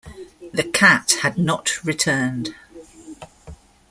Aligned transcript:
The 0.51 0.63
cat 0.63 1.17
had 1.21 1.37
not 1.37 1.83
returned. 1.85 2.55